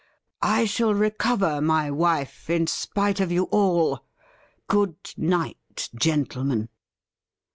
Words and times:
I 0.41 0.65
shall 0.65 0.95
recover 0.95 1.61
my 1.61 1.91
wife 1.91 2.49
in 2.49 2.65
spite 2.65 3.19
of 3.19 3.31
you 3.31 3.43
all. 3.51 4.03
Good 4.67 4.95
night, 5.15 5.89
gentlemen 5.93 6.69